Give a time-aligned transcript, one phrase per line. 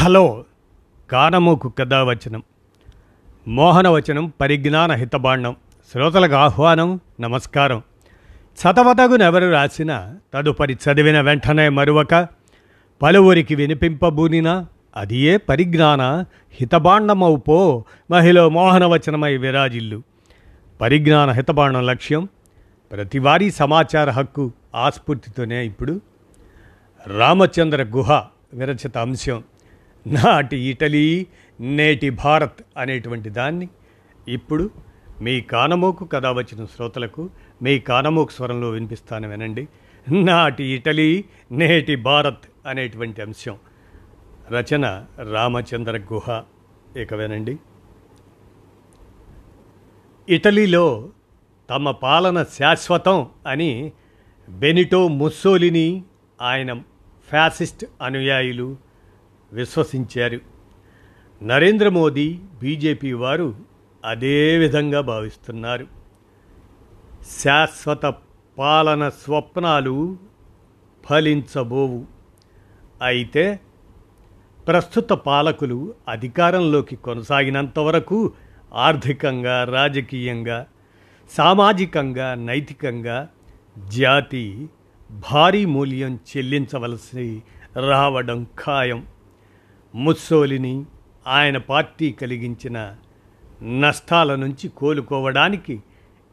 [0.00, 0.44] Hello
[1.10, 2.42] కానమూకు కథావచనం
[3.48, 5.56] మోహనవచనం పరిజ్ఞాన హితబాండం
[5.92, 7.82] శ్రోతలకు ఆహ్వానం నమస్కారం.
[8.60, 12.28] చతవతగునెవరు రాసిన తదుపరి చదివిన వెంటనే మరువక
[13.02, 16.24] పలువురికి వినిపింపబూనినా అదియే పరిజ్ఞాన
[16.60, 20.02] హితబాండమవు పో మహిళ మోహనవచనమై విరాజిల్లు.
[20.80, 22.28] పరిజ్ఞాన హితబాండం లక్ష్యం
[22.92, 26.00] ప్రతివారీ సమాచార హక్కు ఆస్ఫూర్తితోనే ఇప్పుడు
[27.18, 28.24] రామచంద్ర గుహ
[28.54, 29.42] విరచిత అంశం.
[30.06, 31.26] నాటి ఇటలీ
[31.60, 33.68] నేటి భారత్ అనేటువంటి దాన్ని
[34.28, 34.70] ఇప్పుడు
[35.20, 37.30] మీ కానమోకు కథ వచ్చిన శ్రోతలకు
[37.62, 39.68] మీ కానమోకు స్వరంలో వినిపిస్తాను వినండి.
[40.12, 43.56] నాటి ఇటలీ నేటి భారత్ అనేటువంటి అంశం.
[44.50, 46.42] రచన రామచంద్ర గుహ.
[47.00, 47.56] ఇక వినండి.
[50.28, 51.08] ఇటలీలో
[51.70, 53.92] తమ పాలన శాశ్వతం అని
[54.48, 56.04] బెనిటో ముస్సోలిని
[56.42, 56.74] ఆయన
[57.28, 58.76] ఫ్యాసిస్ట్ అనుయాయులు
[59.52, 60.40] విశ్వసించారు.
[61.42, 63.54] నరేంద్ర మోదీ బీజేపీ వారు
[64.04, 65.86] అదే విధంగా భావిస్తున్నారు.
[67.42, 68.14] శాశ్వత
[68.58, 70.18] పాలన స్వప్నాలు
[71.04, 72.06] ఫలించబోవు.
[73.02, 73.60] అయితే
[74.68, 78.32] ప్రస్తుత పాలకులు అధికారంలోకి కొనసాగినంత వరకు
[78.74, 80.66] ఆర్థికంగా రాజకీయంగా
[81.30, 83.28] సామాజికంగా నైతికంగా
[83.88, 84.68] జాతి
[85.32, 87.42] భారీ మూల్యం చెల్లించవలసి
[87.76, 89.06] రావడం ఖాయం.
[89.94, 90.84] ముస్సోలిని
[91.26, 92.96] ఆయన పార్టీ కలిగించిన
[93.80, 95.82] నష్టాల నుంచి కోలుకోవడానికి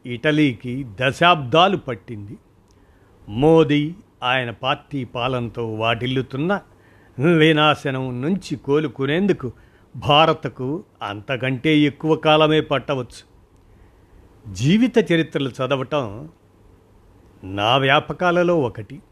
[0.06, 2.38] ఇటలీకి దశాబ్దాలు పట్టింది.
[3.28, 6.60] మోదీ ఆయన పార్టీ పాలనతో వాటిల్లుతున్న
[7.38, 9.52] వినాశనం నుంచి కోలుకునేందుకు
[9.96, 13.38] భారత్కు అంతకంటే ఎక్కువ కాలమే పట్టవచ్చు.
[14.54, 16.28] జీవిత చరిత్రలు చదవటం
[17.44, 19.02] నా వ్యాపకాలలో ఒకటి.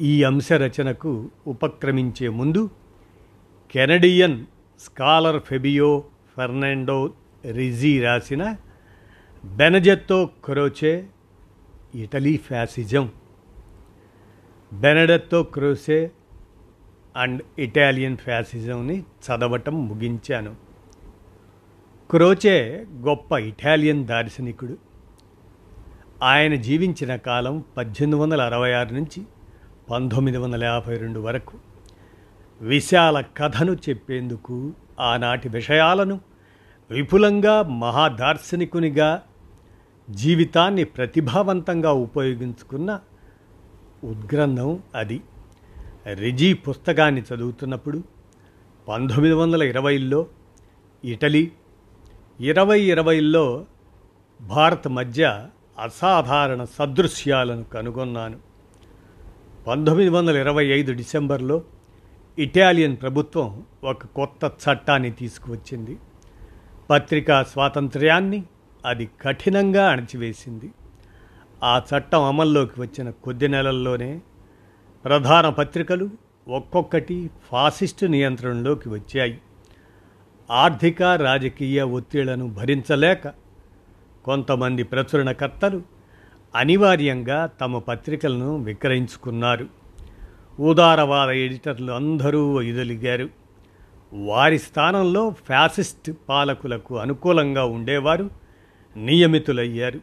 [0.00, 2.70] ఈ అంశ రచనకు ఉపక్రమించే ముందు
[3.70, 4.38] Canadian
[4.80, 5.90] scholar Fabio
[6.34, 6.98] Fernando
[7.56, 8.42] Rizzi రాసిన
[9.44, 10.92] Benedetto Croce
[11.94, 13.04] Italy fascism
[14.72, 15.98] Benedetto Croce
[17.14, 20.52] and Italian ఫ్యాసిజంని చదవటం ముగించాను
[22.10, 22.56] క్రోచే
[23.04, 24.74] గొప్ప ఇటాలియన్ దార్శనికుడు
[26.22, 29.20] ఆయన జీవించిన కాలం పద్దెనిమిది వందల అరవై ఆరు నుంచి
[29.90, 31.56] పంతొమ్మిది వందల యాభై రెండు వరకు
[32.60, 36.20] విశాల కథను చెప్పేందుకు ఆనాటి విషయాలను
[36.90, 39.22] విపులంగా మహాదార్శనికునిగా
[40.10, 43.00] జీవితాన్ని ప్రతిభావంతంగా ఉపయోగించుకున్న
[44.04, 45.20] ఉద్గ్రంథం అది.
[46.14, 48.02] రిజీ పుస్తకాన్ని చదువుతున్నప్పుడు
[48.88, 50.26] పంతొమ్మిది వందల ఇరవైలో
[51.04, 51.50] ఇటలీ
[52.40, 53.66] ఇరవై ఇరవైలో
[54.40, 55.46] భారత్ మధ్య
[55.82, 58.38] అసాధారణ సదృశ్యాలను కనుగొన్నాను.
[59.66, 61.62] పంతొమ్మిది వందల ఇరవై ఐదు డిసెంబర్లో
[62.38, 65.98] ఇటాలియన్ ప్రభుత్వం ఒక కొత్త చట్టాన్ని తీసుకువచ్చింది.
[66.90, 68.44] పత్రికా స్వాతంత్ర్యాన్ని
[68.86, 70.72] అది కఠినంగా అణచివేసింది.
[71.64, 74.20] ఆ చట్టం అమల్లోకి వచ్చిన కొద్ది నెలల్లోనే
[75.04, 76.10] ప్రధాన పత్రికలు
[76.48, 79.40] ఒక్కొక్కటి ఫాసిస్టు నియంత్రణలోకి వచ్చాయి.
[80.50, 83.28] ఆర్థిక రాజకీయ ఒత్తిళ్ళను భరించలేక
[84.24, 85.82] కొంతమంది ప్రచురణకర్తలు
[86.54, 89.85] అనివార్యంగా తమ పత్రికలను విక్రయించుకున్నారు.
[90.58, 93.30] ఉదారవాద ఎడిటర్లు అందరూ వైదొలిగారు
[94.12, 98.30] వారి స్థానంలో ఫ్యాసిస్ట్ పాలకులకు అనుకూలంగా ఉండేవారు
[98.96, 100.00] నియమితులయ్యారు.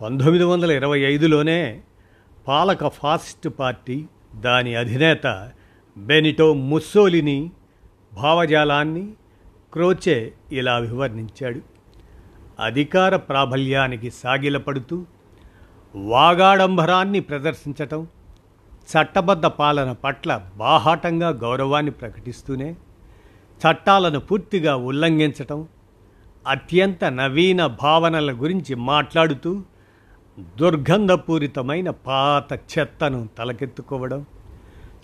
[0.00, 1.82] పంతొమ్మిది వందల ఇరవై ఐదులోనే
[2.48, 5.50] పాలక ఫాసిస్ట్ పార్టీ దాని అధినేత
[5.96, 7.50] బెనిటో ముస్సోలిని
[8.14, 9.12] భావజాలాన్ని
[9.72, 11.60] క్రోచే ఇలా వివర్ణించాడు
[12.60, 15.06] అధికార ప్రాబల్యానికి సాగిలపడుతూ
[15.94, 18.06] వాగాడంబరాన్ని ప్రదర్శించటం
[18.88, 22.68] చట్టబద్ధ పాలన పట్ల బాహాటంగా గౌరవాన్ని ప్రకటిస్తూనే
[23.60, 25.60] చట్టాలను పూర్తిగా ఉల్లంఘించటం
[26.46, 29.52] అత్యంత నవీన భావనల గురించి మాట్లాడుతూ
[30.58, 34.20] దుర్గంధపూరితమైన పాత చెత్తను తలకెత్తుకోవడం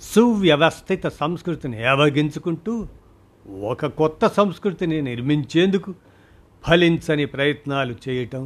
[0.05, 2.75] సువ్యవస్థిత సంస్కృతిని ఏవగించుకుంటూ
[3.71, 5.91] ఒక కొత్త సంస్కృతిని నిర్మించేందుకు
[6.65, 8.43] ఫలించని ప్రయత్నాలు చేయటం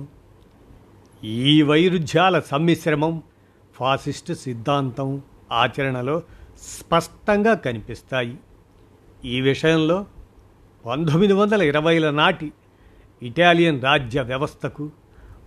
[1.47, 3.15] ఈ వైరుధ్యాల సమ్మిశ్రమం
[3.77, 6.23] ఫాసిస్ట్ సిద్ధాంతం ఆచరణలో
[6.59, 8.39] స్పష్టంగా కనిపిస్తాయి.
[9.25, 10.07] ఈ విషయంలో
[10.87, 12.53] పంతొమ్మిది వందల ఇరవైల నాటి
[13.23, 14.91] ఇటాలియన్ రాజ్య వ్యవస్థకు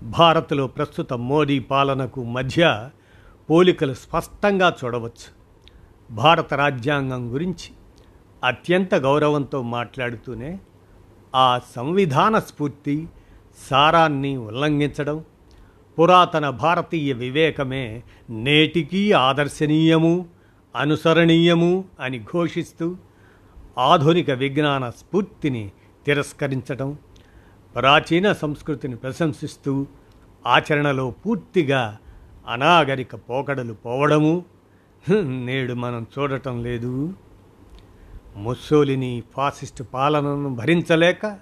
[0.04, 2.90] భారత్లో ప్రస్తుత మోడీ పాలనకు మధ్య
[3.50, 5.40] పోలికలు స్పష్టంగా చూడవచ్చు.
[6.12, 7.72] భారత రాజ్యాంగం గురించి
[8.44, 10.60] అత్యంత గౌరవంతో మాట్లాడుతూనే
[11.36, 13.08] ఆ సంవిధాన స్ఫూర్తి
[13.70, 15.26] సారాన్ని ఉల్లంఘించడం
[15.98, 20.26] పురాతన భారతీయ వివేకమే నేటికీ ఆదర్శనీయము
[20.76, 22.98] అనుసరణీయము అని ఘోషిస్తూ
[23.78, 25.72] ఆధునిక విజ్ఞాన స్ఫూర్తిని
[26.06, 26.98] తిరస్కరించటం
[27.76, 29.88] ప్రాచీన సంస్కృతిని ప్రశంసిస్తూ
[30.46, 31.98] ఆచరణలో పూర్తిగా
[32.48, 34.46] అనాగరిక పోకడలు పోవడము
[35.46, 37.14] నేడు మనం చూడటం లేదు.
[38.38, 41.40] ముస్సోలిని ఫాసిస్ట్ పాలనను భరించలేక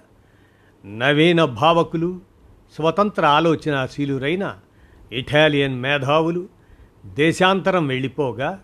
[0.86, 2.20] నవీన భావకులు
[2.76, 4.58] స్వతంత్ర ఆలోచనాశీలురైన
[5.12, 6.48] ఇటాలియన్ మేధావులు
[7.06, 8.62] దేశాంతరం వెళ్ళిపోగా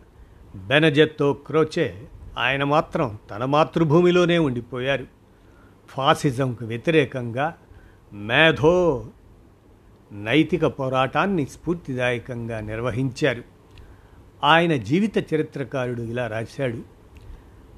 [0.56, 2.08] బెనజెత్తో క్రోచే
[2.38, 5.06] ఆయన మాత్రం తన మాతృభూమిలోనే ఉండిపోయారు.
[5.88, 7.54] ఫాసిజంకు వ్యతిరేకంగా
[8.12, 9.06] మేధో
[10.12, 13.42] నైతిక పోరాటాన్ని స్ఫూర్తిదాయకంగా నిర్వహించారు.
[14.44, 16.82] ఆయన జీవిత చరిత్రకారుడు ఇలా రాశాడు.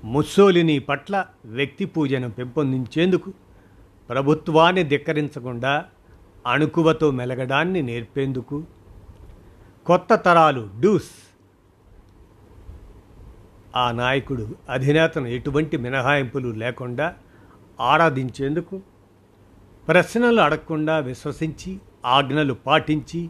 [0.05, 3.32] ముస్సోలిని పట్ల వ్యక్తి పూజను పెంపొందించేందుకు
[4.08, 5.84] ప్రభుత్వాన్ని ధిక్కరించకుండా
[6.46, 8.64] అణుకువతో మెలగడాన్ని నేర్పేందుకు.
[9.87, 11.10] కొత్త తరాలు డూస్.
[13.76, 17.14] ఆ నాయకుడు అధినేతను ఎటువంటి మినహాయింపులు లేకుండా
[17.81, 18.82] ఆరాధించేందుకు
[19.88, 23.28] ప్రశ్నలు అడగకుండా విశ్వసించి ఆజ్ఞలు పాటించి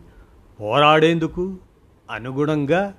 [0.60, 1.58] పోరాడేందుకు
[2.10, 2.94] అనుగుణంగా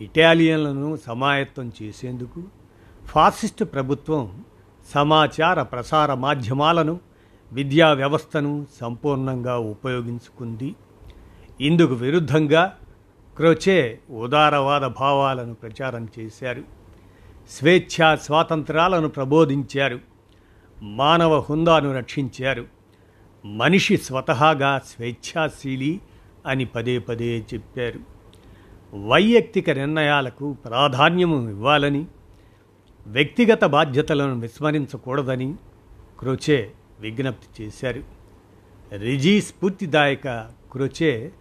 [0.00, 2.42] ఇటాలియన్లను సమాయత్తం చేసేందుకు
[3.06, 4.44] ఫాసిస్ట్ ప్రభుత్వం
[4.94, 7.00] సమాచార ప్రసార మాధ్యమాలను
[7.52, 10.74] విద్యా వ్యవస్థను సంపూర్ణంగా ఉపయోగించుకుంది.
[11.60, 12.78] ఇందుకు విరుద్ధంగా
[13.36, 16.62] క్రోచే ఉదారవాద భావాలను ప్రచారం చేశారు.
[17.50, 19.98] స్వేచ్ఛా స్వాతంత్రాలను ప్రబోధించారు.
[20.82, 22.66] మానవ హుందాను రక్షించారు.
[23.44, 26.00] మనిషి స్వతహాగా స్వేచ్ఛాశీలి
[26.46, 28.00] అని పదే పదే చెప్పారు.
[29.06, 32.06] వైయక్తిక నిర్ణయాలకు ప్రాధాన్యము ఇవ్వాలని
[33.06, 35.54] వ్యక్తిగత బాధ్యతలను విస్మరించకూడదని
[36.18, 38.02] క్రోచే విజ్ఞప్తి చేశారు.
[38.96, 40.28] రిజీ స్ఫూర్తిదాయక
[40.72, 41.32] క్రొచే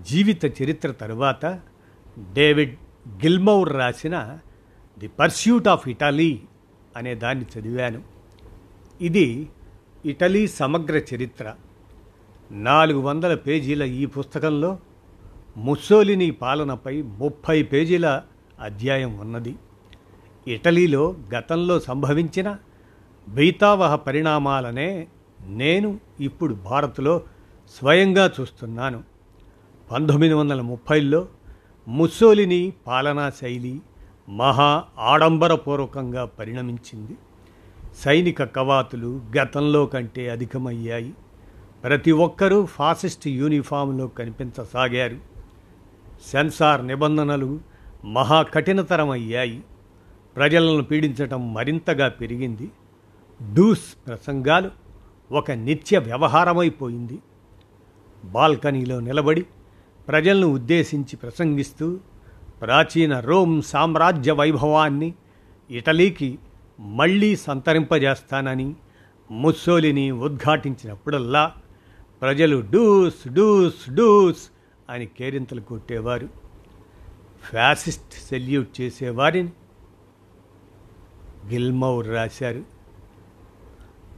[0.00, 1.60] జీవిత చరిత్ర తరువాత
[2.32, 2.74] డేవిడ్
[3.08, 4.38] గిల్మౌర్ రాసిన
[4.98, 6.40] ది పర్స్యూట్ ఆఫ్ ఇటలీ
[6.96, 8.02] అనే దాన్ని చదివాను.
[9.00, 9.48] ఇది
[10.06, 11.54] ఇటలీ సమగ్ర చరిత్ర.
[12.50, 14.78] నాలుగు వందల పేజీల ఈ పుస్తకంలో
[15.56, 18.22] ముస్సోలిని పాలనపై ముప్పై పేజీల
[18.60, 19.54] అధ్యాయం ఉన్నది.
[20.48, 22.56] ఇటలీలో గతంలో సంభవించిన
[23.34, 25.08] బీతావహ పరిణామాలనే
[25.46, 27.22] నేను ఇప్పుడు భారత్లో
[27.78, 29.04] స్వయంగా చూస్తున్నాను.
[29.92, 31.28] పంతొమ్మిది వందల ముప్పైలో
[31.88, 33.80] ముస్సోలిని పాలనా శైలి
[34.28, 37.16] మహా ఆడంబరపూర్వకంగా పరిణమించింది.
[37.94, 41.14] సైనిక కవాతులు గతంలో కంటే అధికమయ్యాయి.
[41.84, 45.16] ప్రతి ఒక్కరూ ఫాసిస్ట్ యూనిఫామ్లో కనిపించసాగారు.
[46.32, 47.60] సెన్సార్ నిబంధనలు
[48.04, 49.62] మహా కఠినతరమయ్యాయి.
[50.36, 52.70] ప్రజలను పీడించటం మరింతగా పెరిగింది.
[53.42, 54.70] డూస్ ప్రసంగాలు
[55.32, 57.18] ఒక నిత్య వ్యవహారమైపోయింది.
[58.24, 59.46] బాల్కనీలో నిలబడి
[60.08, 62.00] ప్రజలను ఉద్దేశించి ప్రసంగిస్తూ
[62.60, 65.14] ప్రాచీన రోమ్ సామ్రాజ్య వైభవాన్ని
[65.70, 66.38] ఇటలీకి
[66.80, 68.74] మళ్ళీ సంతరింపజేస్తానని
[69.30, 71.52] ముస్సోలిని ఉద్ఘాటించినప్పుడల్లా
[72.20, 74.48] ప్రజలు డూస్ డూస్ డూస్
[74.90, 76.28] అని కేరింతలు కొట్టేవారు.
[77.42, 79.52] ఫ్యాసిస్ట్ సెల్యూట్ చేసేవారిని
[81.48, 82.77] గిల్మౌర్ రాశారు.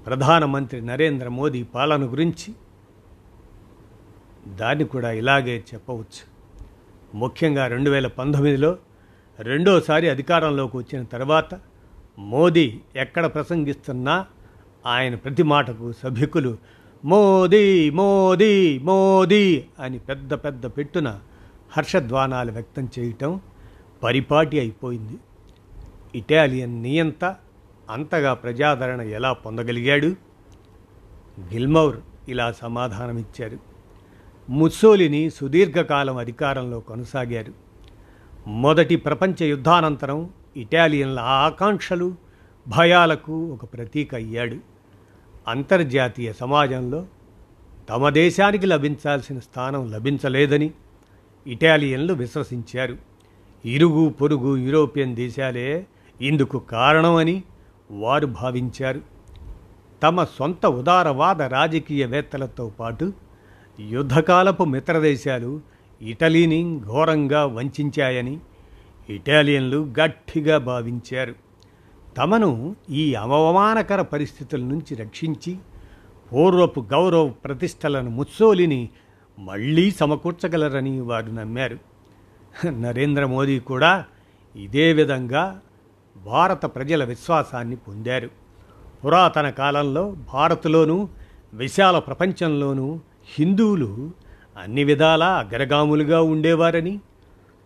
[0.07, 2.55] ప్రధానమంత్రి నరేంద్ర మోదీ పాలన గురించి
[4.47, 6.23] దాన్ని కూడా ఇలాగే చెప్పవచ్చు.
[7.15, 8.77] ముఖ్యంగా రెండు వేల పంతొమ్మిదిలో
[9.41, 11.61] రెండోసారి అధికారంలోకి వచ్చిన తర్వాత
[12.19, 14.27] మోదీ ఎక్కడ ప్రసంగిస్తున్నా
[14.87, 16.59] ఆయన ప్రతి మాటకు సభికులు
[17.05, 21.21] మోదీ మోదీ మోదీ అని పెద్ద పెద్ద పెట్టున
[21.77, 23.41] హర్షధ్వానాలు వ్యక్తం చేయటం
[24.03, 25.17] పరిపాటి అయిపోయింది.
[26.15, 27.37] ఇటాలియన్ నియంత
[27.91, 30.07] అంతగా ప్రజాదరణ ఎలా పొందగలిగాడు?
[31.41, 31.97] గిల్మౌర్
[32.29, 33.59] ఇలా సమాధానమిచ్చారు.
[34.51, 37.53] ముస్సోలిని సుదీర్ఘకాలం అధికారంలో కొనసాగారు.
[38.47, 42.15] మొదటి ప్రపంచ యుద్ధానంతరం ఇటాలియన్ల ఆకాంక్షలు
[42.69, 44.57] భయాలకు ఒక ప్రతీక అయ్యాడు.
[45.49, 47.07] అంతర్జాతీయ సమాజంలో
[47.89, 50.71] తమ దేశానికి లభించాల్సిన స్థానం లభించలేదని
[51.47, 52.97] ఇటాలియన్లు విశ్వసించారు.
[53.65, 55.87] ఇరుగు పొరుగు యూరోపియన్ దేశాలే
[56.21, 57.43] ఇందుకు కారణమని
[57.91, 59.01] వారు భావించారు.
[60.03, 63.13] తమ సొంత ఉదారవాద రాజకీయవేత్తలతో పాటు
[63.81, 65.61] యుద్ధకాలపు మిత్రదేశాలు
[66.03, 68.41] ఇటలీని ఘోరంగా వంచాయని
[69.09, 71.35] ఇటాలియన్లు గట్టిగా భావించారు.
[72.17, 75.59] తమను ఈ అవమానకర పరిస్థితుల నుంచి రక్షించి
[76.33, 78.89] పూర్వపు గౌరవ ప్రతిష్టలను ముత్సోలిని
[79.39, 81.79] మళ్ళీ సమకూర్చగలరని వారు నమ్మారు.
[82.71, 84.05] నరేంద్ర మోదీ కూడా
[84.57, 85.61] ఇదే విధంగా
[86.25, 88.31] భారత ప్రజల విశ్వాసాన్ని పొందారు.
[89.05, 91.09] పురాతన కాలంలో భారత్లోనూ
[91.55, 93.01] విశాల ప్రపంచంలోనూ
[93.39, 94.11] హిందువులు
[94.63, 97.01] అన్ని విధాలా అగ్రగాములుగా ఉండేవారని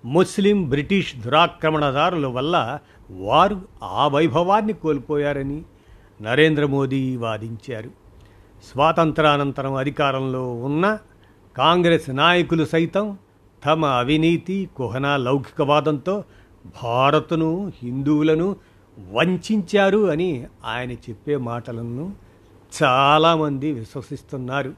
[0.04, 2.78] ముస్లిం బ్రిటిష్ దురాక్రమణదారుల వల్ల
[3.10, 5.62] వారు ఆ వైభవాన్ని కోల్పోయారని
[6.22, 7.90] నరేంద్ర మోదీ వాదించారు.
[8.72, 10.98] స్వాతంత్రానంతరం అధికారంలో ఉన్న
[11.56, 13.18] కాంగ్రెస్ నాయకులు సైతం
[13.66, 16.24] తమ అవినీతి కుహన లౌకికవాదంతో
[16.66, 18.56] భారత్ను హిందువులను
[19.12, 22.14] వంచారు అని ఆయన చెప్పే మాటలను
[22.82, 24.74] చాలామంది విశ్వసిస్తున్నారు.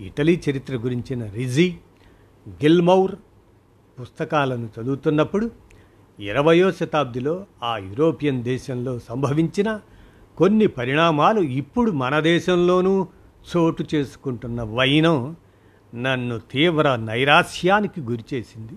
[0.00, 1.76] ఇటలీ చరిత్ర గురించిన రిజీ
[2.48, 3.14] గిల్మౌర్
[4.00, 5.50] పుస్తకాలను చదువుతున్నప్పుడు
[6.20, 9.80] ఇరవయో శతాబ్దిలో ఆ యూరోపియన్ దేశంలో సంభవించిన
[10.38, 13.06] కొన్ని పరిణామాలు ఇప్పుడు మన దేశంలోనూ
[13.56, 15.36] చోటు చేసుకుంటున్న వైనం
[15.94, 18.72] నన్ను తీవ్ర నైరాస్యానికి గురిచేసింది.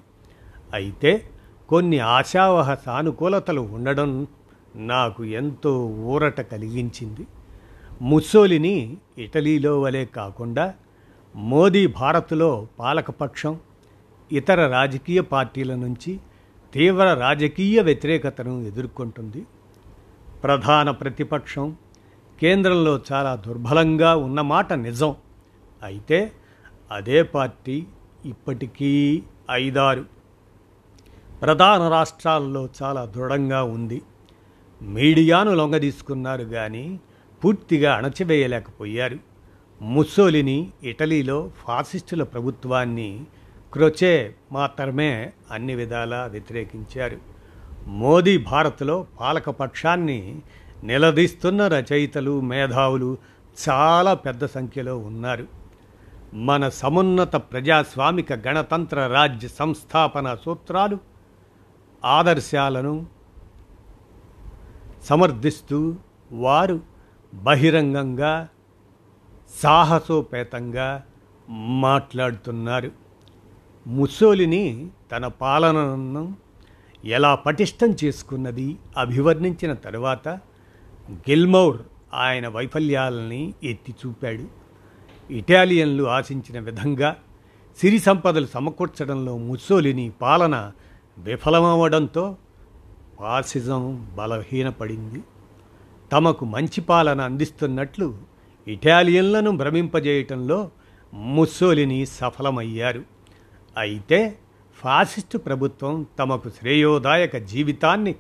[0.74, 1.30] అయితే
[1.70, 4.28] కొన్ని ఆశావహ సానుకూలతలు ఉండడం
[4.76, 7.28] నాకు ఎంతో ఊరట కలిగించింది.
[8.02, 10.74] ముస్సోలిని ఇటలీలో వలె కాకుండా
[11.36, 13.60] మోదీ భారత్లో పాలకపక్షం
[14.32, 16.20] ఇతర రాజకీయ పార్టీల నుంచి
[16.74, 19.46] తీవ్ర రాజకీయ వ్యతిరేకతను ఎదుర్కొంటుంది.
[20.44, 21.76] ప్రధాన ప్రతిపక్షం
[22.42, 25.16] కేంద్రంలో చాలా దుర్బలంగా ఉన్నమాట నిజం.
[25.84, 26.32] అయితే
[26.92, 27.86] అదే పార్టీ
[28.26, 30.19] ఇప్పటికీ ఐదారు.
[31.42, 34.02] ప్రధాన రాష్ట్రాల్లో చాలా దృఢంగా ఉంది.
[34.82, 37.00] మీడియాను లొంగదీసుకున్నారు కానీ
[37.44, 39.18] పూర్తిగా అణచివేయలేకపోయారు.
[39.82, 43.24] ముస్సోలిని ఇటలీలో ఫాసిస్టుల ప్రభుత్వాన్ని
[43.74, 47.18] క్రొచే మాత్రమే అన్ని విధాలా వ్యతిరేకించారు.
[47.88, 50.42] మోదీ భారత్లో పాలకపక్షాన్ని
[50.84, 53.18] నిలదీస్తున్న రచయితలు మేధావులు
[53.70, 55.48] చాలా పెద్ద సంఖ్యలో ఉన్నారు.
[56.34, 61.09] మన సమున్నత ప్రజాస్వామిక గణతంత్ర రాజ్య సంస్థాపన సూత్రాలు
[62.06, 63.06] ఆదర్శాలను
[65.04, 65.96] సమర్థిస్తూ
[66.32, 66.80] వారు
[67.34, 68.48] బహిరంగంగా
[69.64, 71.04] సాహసోపేతంగా
[71.80, 72.92] మాట్లాడుతున్నారు.
[73.88, 76.36] ముస్సోలిని తన పాలనను
[77.06, 80.28] ఎలా పటిష్టం చేసుకున్నది అభివర్ణించిన తరువాత
[81.12, 81.78] గిల్మౌర్
[82.14, 84.48] ఆయన వైఫల్యాలని ఎత్తి చూపాడు.
[85.34, 87.16] ఇటాలియన్లు ఆశించిన విధంగా
[87.78, 90.72] సిరి సంపదలు సమకూర్చడంలో ముస్సోలిని పాలన
[91.20, 92.38] విఫలమవడంతో
[93.20, 95.24] ఫాసిజం బలహీనపడింది.
[96.12, 98.18] తమకు మంచి పాలన అందిస్తున్నట్లు
[98.68, 100.72] ఇటాలియన్లను భ్రమింపజేయటంలో
[101.14, 103.04] ముస్సోలిని సఫలమయ్యారు.
[103.78, 104.38] అయితే
[104.76, 108.16] ఫాసిస్టు ప్రభుత్వం తమకు శ్రేయోదాయక జీవితాన్ని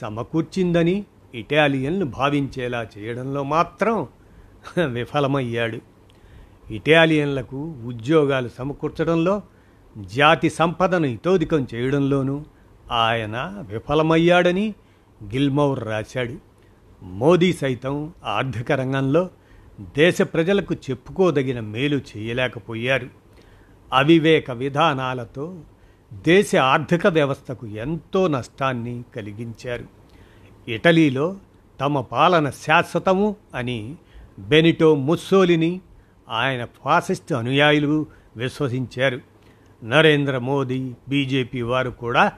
[0.00, 1.04] సమకూర్చిందని
[1.34, 4.08] ఇటాలియన్లు భావించేలా చేయడంలో మాత్రం
[4.84, 5.78] విఫలమయ్యాడు.
[6.72, 9.42] ఇటాలియన్లకు ఉద్యోగాలు సమకూర్చడంలో
[9.98, 12.44] జాతి సంపదను ఇతోధికం చేయడంలోనూ
[12.92, 14.74] ఆయన విఫలమయ్యాడని
[15.24, 16.34] గిల్మౌర్ రాశాడు.
[17.02, 19.30] మోదీ సైతం ఆర్థిక రంగంలో
[19.96, 23.08] దేశ ప్రజలకు చెప్పుకోదగిన మేలు చేయలేకపోయారు.
[23.92, 25.60] అవివేక విధానాలతో
[26.12, 29.84] దేశ ఆర్థిక వ్యవస్థకు ఎంతో నష్టాన్ని కలిగించారు.
[30.68, 31.36] ఇటలీలో
[31.80, 33.96] తమ పాలన శాశ్వతము అని
[34.38, 35.80] బెనిటో ముస్సోలిని
[36.28, 38.06] ఆయన ఫాసిస్ట్ అనుయాయులు
[38.36, 39.29] విశ్వసించారు.
[39.84, 42.32] నరేంద్ర మోదీ బీజేపీ వారు కూడా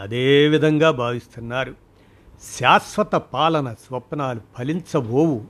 [0.00, 1.74] అదే విధంగా భావిస్తున్నారు.
[2.60, 5.44] శాశ్వత పాలన స్వప్నాలు ఫలించబోవు.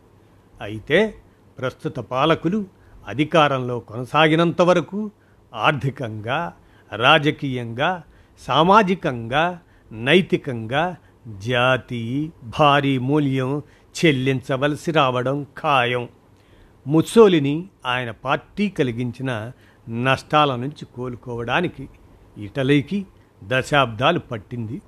[0.61, 1.15] అయితే
[1.59, 2.65] ప్రస్తుత పాలకులు
[3.09, 5.11] అధికారంలో కొనసాగినంత వరకు
[5.55, 6.55] ఆర్థికంగా
[6.97, 8.03] రాజకీయంగా
[8.47, 9.61] సామాజికంగా
[9.93, 10.97] నైతికంగా
[11.39, 13.63] జాతి భారీ మూల్యం
[13.97, 16.09] చెల్లించవలసి రావడం ఖాయం.
[16.87, 19.53] ముస్సోలిని ఆయన పార్టీ కలిగించిన
[19.89, 21.89] నష్టాల నుంచి కోలుకోవడానికి
[22.39, 23.07] ఇటలీకి
[23.45, 24.83] దశాబ్దాలు పట్టింది.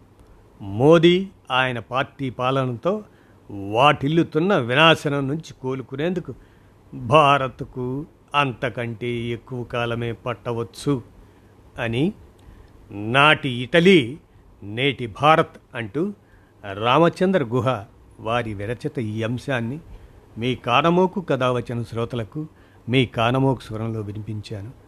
[0.62, 3.04] మోదీ ఆయన పార్టీ పాలనతో
[3.50, 6.34] వాటిల్లుతున్న వినాశనం నుంచి కోలుకునేందుకు
[6.94, 11.02] భారత్కు అంతకంటే ఎక్కువ కాలమే పట్టవచ్చు
[11.78, 12.12] అని
[12.90, 14.18] నాటి ఇటలీ
[14.62, 16.12] నేటి భారత్ అంటూ
[16.72, 17.84] రామచంద్ర గుహ
[18.20, 19.80] వారి విరచిత ఈ అంశాన్ని
[20.38, 22.46] మీ కానమోకు కథ వచ్చిన శ్రోతలకు
[22.88, 24.87] మీ కానమోకు స్వరంలో వినిపించాను.